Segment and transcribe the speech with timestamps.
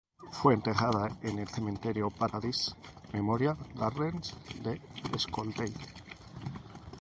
[0.31, 2.71] Fue enterrada en el cementerio Paradise
[3.13, 4.81] Memorial Gardens de
[5.19, 5.73] Scottsdale.